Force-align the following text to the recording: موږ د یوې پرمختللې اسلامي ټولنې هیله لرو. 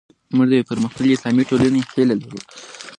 موږ 0.35 0.47
د 0.49 0.53
یوې 0.55 0.67
پرمختللې 0.71 1.15
اسلامي 1.15 1.43
ټولنې 1.49 1.81
هیله 1.91 2.15
لرو. 2.21 2.39